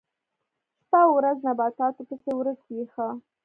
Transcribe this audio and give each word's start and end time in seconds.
شپه 0.79 0.99
او 1.05 1.11
ورځ 1.19 1.37
نباتاتو 1.47 2.01
پسې 2.09 2.31
ورک 2.35 2.59
وي 2.71 2.83
ښه. 2.93 3.07